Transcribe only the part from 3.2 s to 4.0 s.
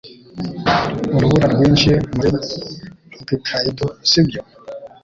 Hokkaido,